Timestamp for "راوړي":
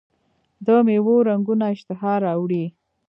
2.25-2.65